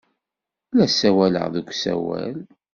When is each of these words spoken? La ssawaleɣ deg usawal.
La 0.75 0.85
ssawaleɣ 0.91 1.45
deg 1.53 1.67
usawal. 1.71 2.37